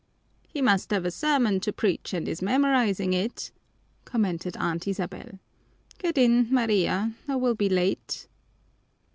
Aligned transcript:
"He 0.47 0.63
must 0.63 0.89
have 0.89 1.05
a 1.05 1.11
sermon 1.11 1.59
to 1.59 1.71
preach 1.71 2.11
and 2.11 2.27
is 2.27 2.41
memorizing 2.41 3.13
it," 3.13 3.51
commented 4.03 4.57
Aunt 4.57 4.87
Isabel. 4.87 5.37
"Get 5.99 6.17
in, 6.17 6.47
Maria, 6.51 7.11
or 7.29 7.37
we'll 7.37 7.53
be 7.53 7.69
late." 7.69 8.27